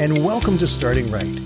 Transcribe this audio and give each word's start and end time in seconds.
and 0.00 0.24
welcome 0.24 0.56
to 0.56 0.66
Starting 0.66 1.10
Right. 1.10 1.38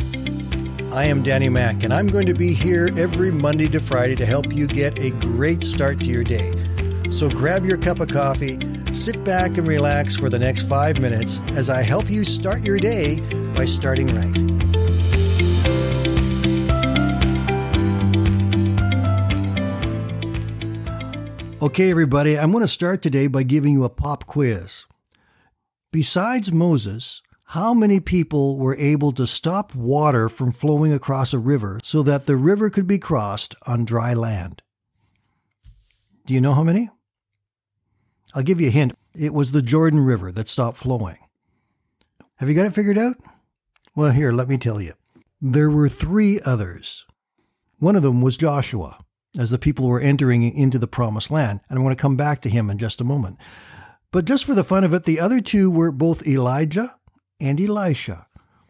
I 0.95 1.07
am 1.07 1.25
Danny 1.25 1.49
Mack, 1.49 1.83
and 1.83 1.93
I'm 1.93 2.07
going 2.07 2.29
to 2.29 2.35
be 2.35 2.55
here 2.55 2.89
every 2.97 3.33
Monday 3.33 3.67
to 3.67 3.81
Friday 3.81 4.15
to 4.15 4.25
help 4.25 4.53
you 4.53 4.69
get 4.69 4.97
a 4.97 5.11
great 5.11 5.61
start 5.61 5.99
to 5.99 6.05
your 6.05 6.23
day. 6.23 6.53
So 7.11 7.29
grab 7.29 7.65
your 7.65 7.79
cup 7.79 7.99
of 7.99 8.07
coffee, 8.07 8.57
sit 8.95 9.25
back 9.25 9.59
and 9.59 9.67
relax 9.67 10.17
for 10.17 10.31
the 10.31 10.39
next 10.39 10.69
five 10.69 11.01
minutes 11.01 11.41
as 11.57 11.69
I 11.69 11.83
help 11.83 12.09
you 12.09 12.23
start 12.23 12.63
your 12.63 12.79
day 12.79 13.19
by 13.57 13.65
starting 13.65 14.07
right. 14.15 14.37
Okay, 21.61 21.91
everybody, 21.91 22.39
I'm 22.39 22.53
going 22.53 22.63
to 22.63 22.69
start 22.69 23.03
today 23.03 23.27
by 23.27 23.43
giving 23.43 23.73
you 23.73 23.83
a 23.83 23.91
pop 23.91 24.27
quiz. 24.27 24.87
Besides 25.91 26.53
Moses, 26.53 27.21
how 27.49 27.75
many 27.75 28.01
people 28.01 28.59
were 28.59 28.77
able 28.77 29.13
to 29.13 29.27
stop 29.27 29.75
water 29.75 30.29
from 30.29 30.51
flowing 30.51 30.93
across 30.93 31.33
a 31.33 31.39
river 31.39 31.79
so 31.83 32.03
that 32.03 32.27
the 32.27 32.37
river 32.37 32.71
could 32.71 32.87
be 32.87 32.99
crossed 32.99 33.55
on 33.67 33.85
dry 33.85 34.15
land? 34.15 34.63
Do 36.27 36.35
you 36.35 36.41
know 36.41 36.55
how 36.55 36.63
many? 36.63 36.89
I'll 38.35 38.43
give 38.43 38.61
you 38.61 38.69
a 38.69 38.73
hint. 38.73 38.95
It 39.15 39.35
was 39.35 39.53
the 39.53 39.63
Jordan 39.63 40.01
River 40.01 40.33
that 40.33 40.49
stopped 40.49 40.79
flowing. 40.79 41.19
Have 42.37 42.49
you 42.49 42.55
got 42.55 42.67
it 42.67 42.75
figured 42.75 42.99
out? 42.99 43.17
Well, 43.95 44.11
here, 44.11 44.33
let 44.33 44.49
me 44.49 44.59
tell 44.59 44.81
you. 44.81 44.95
There 45.41 45.71
were 45.71 45.89
three 45.89 46.41
others. 46.45 47.05
One 47.79 47.95
of 47.95 48.03
them 48.03 48.23
was 48.23 48.37
Joshua 48.37 48.99
as 49.39 49.51
the 49.51 49.59
people 49.59 49.87
were 49.87 50.01
entering 50.01 50.43
into 50.43 50.79
the 50.79 50.87
promised 50.87 51.31
land. 51.31 51.61
And 51.69 51.79
I 51.79 51.83
want 51.83 51.97
to 51.97 52.03
come 52.03 52.17
back 52.17 52.41
to 52.41 52.49
him 52.49 52.71
in 52.71 52.79
just 52.79 53.01
a 53.01 53.05
moment. 53.05 53.39
But 54.11 54.25
just 54.25 54.45
for 54.45 54.55
the 54.55 54.65
fun 54.65 54.85
of 54.85 54.95
it, 54.95 55.05
the 55.05 55.21
other 55.21 55.41
two 55.41 55.71
were 55.71 55.93
both 55.93 56.27
Elijah 56.27 56.97
and 57.41 57.61
Elisha. 57.61 58.27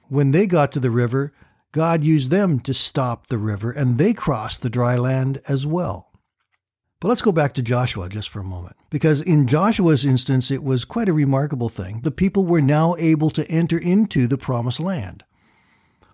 When 0.09 0.31
they 0.31 0.47
got 0.47 0.73
to 0.73 0.81
the 0.81 0.91
river, 0.91 1.33
God 1.73 2.05
used 2.05 2.31
them 2.31 2.61
to 2.61 2.75
stop 2.75 3.27
the 3.27 3.39
river, 3.39 3.71
and 3.71 3.99
they 3.99 4.15
crossed 4.15 4.63
the 4.63 4.71
dry 4.71 4.97
land 4.97 5.41
as 5.49 5.67
well. 5.67 6.11
But 7.01 7.09
let's 7.09 7.23
go 7.23 7.33
back 7.33 7.53
to 7.55 7.63
Joshua 7.63 8.09
just 8.09 8.31
for 8.31 8.41
a 8.41 8.45
moment, 8.45 8.77
because 8.91 9.21
in 9.21 9.47
Joshua's 9.47 10.07
instance, 10.07 10.51
it 10.51 10.63
was 10.63 10.85
quite 10.85 11.09
a 11.09 11.13
remarkable 11.13 11.69
thing. 11.69 12.01
The 12.01 12.11
people 12.11 12.47
were 12.47 12.63
now 12.63 12.97
able 12.99 13.31
to 13.31 13.47
enter 13.49 13.77
into 13.77 14.27
the 14.27 14.39
promised 14.39 14.81
land. 14.81 15.25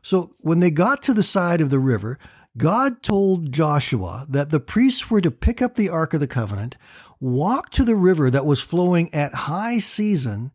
So 0.03 0.33
when 0.41 0.61
they 0.61 0.71
got 0.71 1.03
to 1.03 1.15
the 1.15 1.23
side 1.23 1.61
of 1.61 1.71
the 1.71 1.79
river, 1.79 2.19
God 2.57 3.03
told 3.03 3.53
Joshua 3.53 4.27
that 4.29 4.51
the 4.51 4.59
priests 4.59 5.11
were 5.11 5.21
to 5.21 5.31
pick 5.31 5.63
up 5.63 5.77
the 5.77 5.89
Ark 5.89 6.15
of 6.15 6.21
the 6.21 6.27
Covenant, 6.27 6.77
walk 7.21 7.71
to 7.71 7.85
the 7.85 7.95
river 7.95 8.31
that 8.31 8.47
was 8.47 8.61
flowing 8.61 9.13
at 9.15 9.35
high 9.35 9.79
season, 9.79 10.51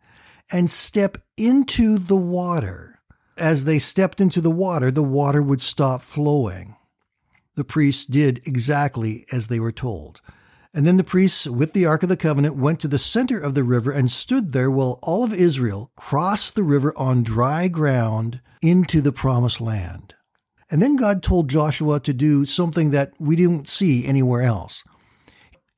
and 0.52 0.70
step 0.70 1.18
into 1.38 1.98
the 1.98 2.18
water. 2.18 3.00
As 3.38 3.66
they 3.66 3.80
stepped 3.80 4.22
into 4.22 4.42
the 4.42 4.52
water, 4.52 4.92
the 4.92 5.04
water 5.04 5.42
would 5.42 5.62
stop 5.62 6.02
flowing. 6.02 6.76
The 7.56 7.64
priests 7.64 8.06
did 8.06 8.42
exactly 8.46 9.26
as 9.32 9.48
they 9.48 9.60
were 9.60 9.72
told. 9.72 10.22
And 10.74 10.86
then 10.86 10.98
the 10.98 11.06
priests 11.06 11.48
with 11.48 11.72
the 11.72 11.86
Ark 11.86 12.04
of 12.04 12.10
the 12.10 12.18
Covenant 12.18 12.58
went 12.58 12.82
to 12.82 12.90
the 12.90 13.00
center 13.00 13.40
of 13.40 13.56
the 13.56 13.64
river 13.64 13.92
and 13.92 14.12
stood 14.12 14.52
there 14.52 14.70
while 14.70 15.00
all 15.04 15.24
of 15.24 15.34
Israel 15.34 15.92
crossed 15.96 16.56
the 16.56 16.64
river 16.64 16.94
on 16.98 17.24
dry 17.24 17.70
ground 17.70 18.42
into 18.62 19.00
the 19.00 19.14
promised 19.14 19.62
land. 19.62 20.16
And 20.70 20.82
then 20.82 20.98
God 20.98 21.24
told 21.24 21.50
Joshua 21.50 22.00
to 22.02 22.14
do 22.14 22.44
something 22.44 22.90
that 22.90 23.14
we 23.20 23.38
didn't 23.38 23.70
see 23.70 24.06
anywhere 24.06 24.42
else. 24.42 24.84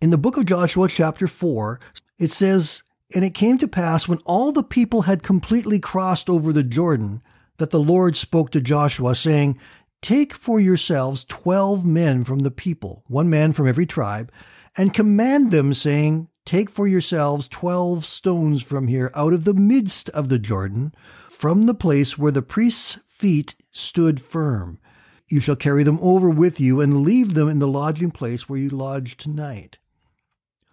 In 0.01 0.09
the 0.09 0.17
book 0.17 0.37
of 0.37 0.45
Joshua, 0.45 0.87
chapter 0.87 1.27
4, 1.27 1.79
it 2.17 2.31
says, 2.31 2.83
And 3.13 3.23
it 3.23 3.33
came 3.33 3.57
to 3.59 3.67
pass 3.67 4.07
when 4.07 4.19
all 4.25 4.51
the 4.51 4.63
people 4.63 5.03
had 5.03 5.23
completely 5.23 5.79
crossed 5.79 6.29
over 6.29 6.51
the 6.51 6.63
Jordan, 6.63 7.21
that 7.57 7.69
the 7.69 7.79
Lord 7.79 8.15
spoke 8.15 8.51
to 8.51 8.61
Joshua, 8.61 9.15
saying, 9.15 9.57
Take 10.01 10.33
for 10.33 10.59
yourselves 10.59 11.23
twelve 11.23 11.85
men 11.85 12.23
from 12.23 12.39
the 12.39 12.51
people, 12.51 13.03
one 13.07 13.29
man 13.29 13.53
from 13.53 13.67
every 13.67 13.85
tribe, 13.85 14.31
and 14.77 14.93
command 14.93 15.51
them, 15.51 15.73
saying, 15.73 16.27
Take 16.45 16.69
for 16.69 16.87
yourselves 16.87 17.47
twelve 17.47 18.05
stones 18.05 18.61
from 18.61 18.87
here 18.87 19.11
out 19.15 19.33
of 19.33 19.43
the 19.43 19.53
midst 19.53 20.09
of 20.09 20.29
the 20.29 20.39
Jordan, 20.39 20.93
from 21.29 21.63
the 21.63 21.73
place 21.73 22.17
where 22.17 22.31
the 22.31 22.41
priests' 22.41 22.99
feet 23.05 23.55
stood 23.71 24.21
firm. 24.21 24.79
You 25.27 25.39
shall 25.39 25.55
carry 25.55 25.83
them 25.83 25.99
over 26.01 26.29
with 26.29 26.59
you 26.59 26.79
and 26.79 27.03
leave 27.03 27.33
them 27.33 27.49
in 27.49 27.59
the 27.59 27.67
lodging 27.67 28.11
place 28.11 28.47
where 28.47 28.59
you 28.59 28.69
lodge 28.69 29.17
tonight. 29.17 29.79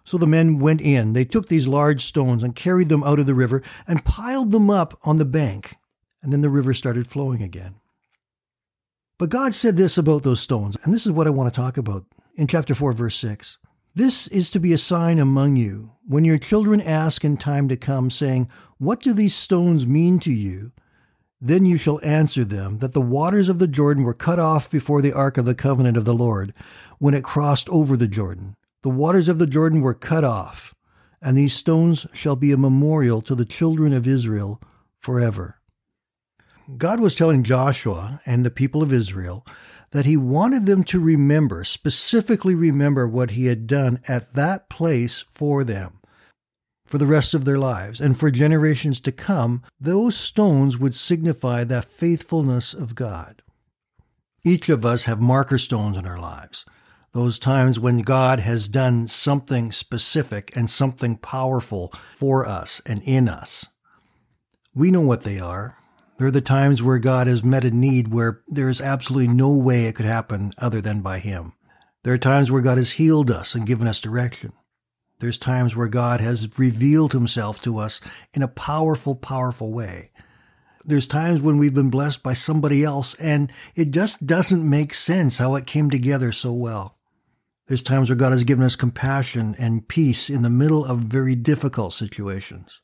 So 0.05 0.17
the 0.17 0.27
men 0.27 0.59
went 0.59 0.81
in. 0.81 1.13
They 1.13 1.25
took 1.25 1.49
these 1.49 1.67
large 1.67 2.01
stones 2.01 2.43
and 2.43 2.55
carried 2.55 2.89
them 2.89 3.03
out 3.03 3.19
of 3.19 3.25
the 3.25 3.33
river 3.33 3.61
and 3.87 4.05
piled 4.05 4.51
them 4.51 4.69
up 4.69 4.97
on 5.03 5.17
the 5.17 5.25
bank. 5.25 5.75
And 6.21 6.31
then 6.31 6.41
the 6.41 6.49
river 6.49 6.73
started 6.73 7.07
flowing 7.07 7.41
again. 7.41 7.75
But 9.17 9.29
God 9.29 9.53
said 9.53 9.77
this 9.77 9.97
about 9.97 10.23
those 10.23 10.41
stones, 10.41 10.77
and 10.83 10.93
this 10.93 11.05
is 11.05 11.11
what 11.11 11.25
I 11.25 11.29
want 11.29 11.53
to 11.53 11.59
talk 11.59 11.77
about 11.77 12.05
in 12.35 12.47
chapter 12.47 12.75
4, 12.75 12.91
verse 12.91 13.15
6. 13.15 13.57
This 13.93 14.27
is 14.27 14.51
to 14.51 14.59
be 14.59 14.73
a 14.73 14.77
sign 14.77 15.19
among 15.19 15.55
you 15.55 15.93
when 16.05 16.25
your 16.25 16.37
children 16.37 16.81
ask 16.81 17.23
in 17.23 17.37
time 17.37 17.69
to 17.69 17.77
come, 17.77 18.09
saying, 18.09 18.49
What 18.77 18.99
do 18.99 19.13
these 19.13 19.33
stones 19.33 19.87
mean 19.87 20.19
to 20.19 20.31
you? 20.31 20.73
Then 21.39 21.65
you 21.65 21.77
shall 21.77 22.03
answer 22.03 22.43
them 22.43 22.79
that 22.79 22.91
the 22.91 22.99
waters 22.99 23.47
of 23.47 23.59
the 23.59 23.67
Jordan 23.67 24.03
were 24.03 24.13
cut 24.13 24.37
off 24.37 24.69
before 24.69 25.01
the 25.01 25.13
ark 25.13 25.37
of 25.37 25.45
the 25.45 25.55
covenant 25.55 25.95
of 25.95 26.03
the 26.03 26.13
Lord 26.13 26.53
when 26.99 27.13
it 27.13 27.23
crossed 27.23 27.69
over 27.69 27.95
the 27.95 28.07
Jordan. 28.07 28.57
The 28.85 28.91
waters 28.91 29.27
of 29.27 29.39
the 29.39 29.47
Jordan 29.47 29.81
were 29.81 29.95
cut 29.95 30.23
off, 30.23 30.75
and 31.19 31.35
these 31.35 31.55
stones 31.55 32.05
shall 32.13 32.35
be 32.35 32.51
a 32.51 32.55
memorial 32.55 33.19
to 33.23 33.33
the 33.33 33.43
children 33.43 33.93
of 33.93 34.05
Israel 34.05 34.61
forever. 34.99 35.59
God 36.77 36.99
was 36.99 37.15
telling 37.15 37.41
Joshua 37.41 38.21
and 38.27 38.45
the 38.45 38.51
people 38.51 38.83
of 38.83 38.93
Israel 38.93 39.43
that 39.89 40.05
he 40.05 40.15
wanted 40.15 40.67
them 40.67 40.83
to 40.83 40.99
remember, 40.99 41.63
specifically 41.63 42.53
remember 42.53 43.07
what 43.07 43.31
he 43.31 43.47
had 43.47 43.65
done 43.65 44.01
at 44.07 44.33
that 44.33 44.69
place 44.69 45.25
for 45.31 45.63
them 45.63 45.99
for 46.85 46.99
the 46.99 47.07
rest 47.07 47.33
of 47.33 47.43
their 47.43 47.57
lives, 47.57 47.99
and 47.99 48.15
for 48.15 48.29
generations 48.29 49.01
to 49.01 49.11
come, 49.11 49.63
those 49.79 50.15
stones 50.15 50.77
would 50.77 50.93
signify 50.93 51.63
the 51.63 51.81
faithfulness 51.81 52.71
of 52.71 52.93
God. 52.93 53.41
Each 54.43 54.69
of 54.69 54.85
us 54.85 55.05
have 55.05 55.19
marker 55.19 55.57
stones 55.57 55.97
in 55.97 56.05
our 56.05 56.19
lives, 56.19 56.67
those 57.15 57.39
times 57.39 57.79
when 57.79 57.99
God 57.99 58.41
has 58.41 58.67
done 58.67 59.07
something 59.07 59.71
specific 59.71 60.51
and 60.53 60.69
something 60.69 61.15
powerful 61.15 61.93
for 62.13 62.45
us 62.45 62.81
and 62.85 63.01
in 63.05 63.29
us. 63.29 63.69
We 64.75 64.91
know 64.91 64.99
what 64.99 65.21
they 65.23 65.39
are. 65.39 65.77
They're 66.17 66.29
the 66.29 66.41
times 66.41 66.83
where 66.83 66.99
God 66.99 67.27
has 67.27 67.41
met 67.41 67.63
a 67.63 67.71
need 67.71 68.09
where 68.09 68.41
there 68.47 68.67
is 68.67 68.81
absolutely 68.81 69.33
no 69.33 69.55
way 69.55 69.85
it 69.85 69.95
could 69.95 70.05
happen 70.05 70.51
other 70.57 70.81
than 70.81 70.99
by 70.99 71.19
Him. 71.19 71.53
There 72.03 72.13
are 72.13 72.17
times 72.17 72.51
where 72.51 72.61
God 72.61 72.77
has 72.77 72.91
healed 72.91 73.31
us 73.31 73.55
and 73.55 73.65
given 73.65 73.87
us 73.87 74.01
direction. 74.01 74.51
There's 75.19 75.37
times 75.37 75.73
where 75.73 75.87
God 75.87 76.19
has 76.19 76.59
revealed 76.59 77.13
himself 77.13 77.61
to 77.61 77.77
us 77.77 78.01
in 78.33 78.41
a 78.41 78.49
powerful, 78.49 79.15
powerful 79.15 79.71
way. 79.71 80.11
There's 80.83 81.07
times 81.07 81.39
when 81.39 81.59
we've 81.59 81.73
been 81.73 81.89
blessed 81.89 82.23
by 82.23 82.33
somebody 82.33 82.83
else 82.83 83.13
and 83.13 83.53
it 83.73 83.91
just 83.91 84.27
doesn't 84.27 84.69
make 84.69 84.93
sense 84.93 85.37
how 85.37 85.55
it 85.55 85.65
came 85.65 85.89
together 85.89 86.33
so 86.33 86.51
well. 86.51 86.94
There's 87.67 87.83
times 87.83 88.09
where 88.09 88.15
God 88.15 88.31
has 88.31 88.43
given 88.43 88.63
us 88.63 88.75
compassion 88.75 89.55
and 89.57 89.87
peace 89.87 90.29
in 90.29 90.43
the 90.43 90.49
middle 90.49 90.85
of 90.85 90.99
very 90.99 91.33
difficult 91.35 91.93
situations. 91.93 92.81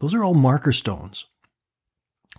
Those 0.00 0.14
are 0.14 0.24
all 0.24 0.34
marker 0.34 0.72
stones. 0.72 1.26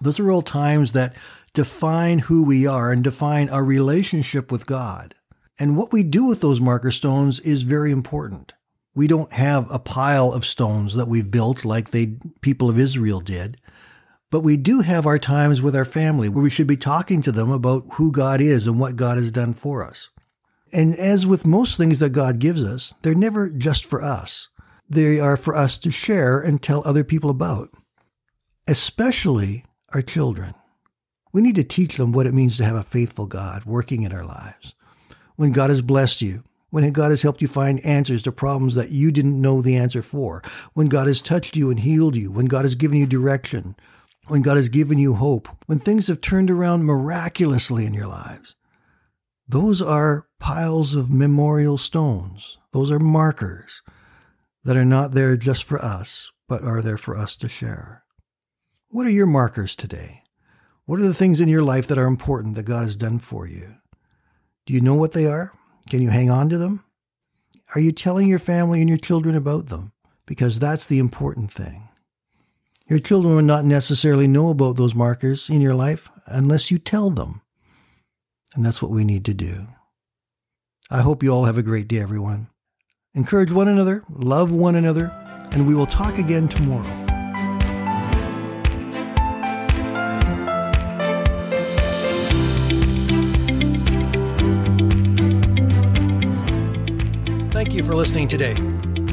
Those 0.01 0.19
are 0.19 0.29
all 0.29 0.41
times 0.41 0.93
that 0.93 1.15
define 1.53 2.19
who 2.19 2.43
we 2.43 2.67
are 2.67 2.91
and 2.91 3.03
define 3.03 3.49
our 3.49 3.63
relationship 3.63 4.51
with 4.51 4.65
God. 4.67 5.15
And 5.59 5.77
what 5.77 5.91
we 5.91 6.03
do 6.03 6.27
with 6.27 6.41
those 6.41 6.61
marker 6.61 6.91
stones 6.91 7.39
is 7.39 7.63
very 7.63 7.91
important. 7.91 8.53
We 8.93 9.07
don't 9.07 9.31
have 9.33 9.67
a 9.71 9.79
pile 9.79 10.31
of 10.31 10.45
stones 10.45 10.95
that 10.95 11.07
we've 11.07 11.31
built 11.31 11.63
like 11.63 11.91
the 11.91 12.17
people 12.41 12.69
of 12.69 12.77
Israel 12.77 13.21
did, 13.21 13.57
but 14.29 14.41
we 14.41 14.57
do 14.57 14.81
have 14.81 15.05
our 15.05 15.19
times 15.19 15.61
with 15.61 15.75
our 15.75 15.85
family 15.85 16.29
where 16.29 16.43
we 16.43 16.49
should 16.49 16.67
be 16.67 16.77
talking 16.77 17.21
to 17.21 17.31
them 17.31 17.49
about 17.49 17.85
who 17.93 18.11
God 18.11 18.41
is 18.41 18.67
and 18.67 18.79
what 18.79 18.95
God 18.97 19.17
has 19.17 19.31
done 19.31 19.53
for 19.53 19.85
us. 19.85 20.09
And 20.73 20.95
as 20.95 21.25
with 21.25 21.45
most 21.45 21.77
things 21.77 21.99
that 21.99 22.11
God 22.11 22.39
gives 22.39 22.63
us, 22.63 22.93
they're 23.01 23.15
never 23.15 23.49
just 23.49 23.85
for 23.85 24.01
us. 24.01 24.49
They 24.89 25.19
are 25.19 25.37
for 25.37 25.55
us 25.55 25.77
to 25.79 25.91
share 25.91 26.39
and 26.39 26.61
tell 26.61 26.81
other 26.85 27.03
people 27.03 27.29
about, 27.29 27.69
especially 28.67 29.65
our 29.93 30.01
children. 30.01 30.53
We 31.33 31.41
need 31.41 31.55
to 31.55 31.63
teach 31.63 31.97
them 31.97 32.11
what 32.11 32.27
it 32.27 32.33
means 32.33 32.57
to 32.57 32.65
have 32.65 32.75
a 32.75 32.83
faithful 32.83 33.27
God 33.27 33.65
working 33.65 34.03
in 34.03 34.13
our 34.13 34.25
lives 34.25 34.73
when 35.35 35.51
God 35.51 35.69
has 35.69 35.81
blessed 35.81 36.21
you, 36.21 36.43
when 36.69 36.91
God 36.91 37.11
has 37.11 37.21
helped 37.21 37.41
you 37.41 37.47
find 37.47 37.79
answers 37.85 38.23
to 38.23 38.31
problems 38.31 38.75
that 38.75 38.91
you 38.91 39.11
didn't 39.11 39.39
know 39.39 39.61
the 39.61 39.77
answer 39.77 40.01
for, 40.01 40.41
when 40.73 40.87
God 40.87 41.07
has 41.07 41.21
touched 41.21 41.55
you 41.55 41.69
and 41.69 41.79
healed 41.79 42.15
you, 42.15 42.31
when 42.31 42.47
God 42.47 42.65
has 42.65 42.75
given 42.75 42.97
you 42.97 43.05
direction, 43.05 43.75
when 44.27 44.41
God 44.41 44.57
has 44.57 44.67
given 44.67 44.97
you 44.97 45.13
hope, 45.13 45.47
when 45.67 45.79
things 45.79 46.07
have 46.07 46.21
turned 46.21 46.51
around 46.51 46.83
miraculously 46.83 47.85
in 47.85 47.93
your 47.93 48.07
lives. 48.07 48.55
Those 49.49 49.81
are 49.81 50.27
piles 50.39 50.93
of 50.93 51.09
memorial 51.09 51.77
stones. 51.77 52.57
Those 52.73 52.91
are 52.91 52.99
markers 52.99 53.81
that 54.65 54.75
are 54.75 54.85
not 54.85 55.13
there 55.13 55.37
just 55.37 55.63
for 55.63 55.79
us, 55.79 56.31
but 56.49 56.63
are 56.63 56.81
there 56.81 56.97
for 56.97 57.15
us 57.15 57.37
to 57.37 57.47
share. 57.47 58.03
What 58.89 59.07
are 59.07 59.11
your 59.11 59.25
markers 59.25 59.73
today? 59.73 60.23
What 60.85 60.99
are 60.99 61.07
the 61.07 61.13
things 61.13 61.39
in 61.39 61.47
your 61.47 61.63
life 61.63 61.87
that 61.87 61.97
are 61.97 62.07
important 62.07 62.55
that 62.55 62.63
God 62.63 62.83
has 62.83 62.97
done 62.97 63.19
for 63.19 63.47
you? 63.47 63.75
Do 64.65 64.73
you 64.73 64.81
know 64.81 64.95
what 64.95 65.13
they 65.13 65.25
are? 65.25 65.53
Can 65.89 66.01
you 66.01 66.09
hang 66.09 66.29
on 66.29 66.49
to 66.49 66.57
them? 66.57 66.83
Are 67.73 67.79
you 67.79 67.93
telling 67.93 68.27
your 68.27 68.39
family 68.39 68.81
and 68.81 68.89
your 68.89 68.97
children 68.97 69.33
about 69.35 69.67
them? 69.67 69.93
Because 70.25 70.59
that's 70.59 70.87
the 70.87 70.99
important 70.99 71.53
thing. 71.53 71.87
Your 72.89 72.99
children 72.99 73.35
will 73.35 73.43
not 73.43 73.63
necessarily 73.63 74.27
know 74.27 74.49
about 74.49 74.75
those 74.75 74.95
markers 74.95 75.49
in 75.49 75.61
your 75.61 75.75
life 75.75 76.09
unless 76.25 76.69
you 76.69 76.79
tell 76.79 77.09
them. 77.09 77.41
And 78.57 78.65
that's 78.65 78.81
what 78.81 78.89
we 78.89 79.05
need 79.05 79.23
to 79.25 79.35
do. 79.35 79.67
I 80.89 81.01
hope 81.01 81.21
you 81.21 81.29
all 81.29 81.45
have 81.45 81.59
a 81.59 81.63
great 81.63 81.87
day, 81.87 81.99
everyone. 81.99 82.47
Encourage 83.13 83.51
one 83.51 83.67
another, 83.67 84.01
love 84.09 84.51
one 84.51 84.73
another, 84.73 85.11
and 85.51 85.67
we 85.67 85.75
will 85.75 85.85
talk 85.85 86.17
again 86.17 86.47
tomorrow. 86.47 86.83
Thank 97.51 97.75
you 97.75 97.83
for 97.83 97.93
listening 97.93 98.27
today, 98.27 98.55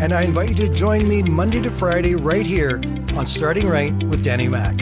and 0.00 0.14
I 0.14 0.22
invite 0.22 0.48
you 0.48 0.54
to 0.54 0.68
join 0.70 1.06
me 1.06 1.22
Monday 1.22 1.60
to 1.60 1.70
Friday 1.70 2.14
right 2.14 2.46
here 2.46 2.80
on 3.14 3.26
Starting 3.26 3.68
Right 3.68 3.92
with 4.04 4.24
Danny 4.24 4.48
Mack. 4.48 4.80